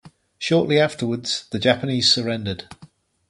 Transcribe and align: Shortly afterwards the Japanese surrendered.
Shortly 0.39 0.79
afterwards 0.79 1.45
the 1.51 1.59
Japanese 1.59 2.11
surrendered. 2.11 2.63